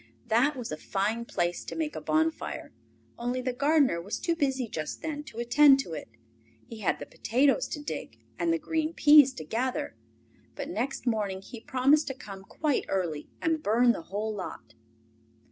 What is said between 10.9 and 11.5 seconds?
morning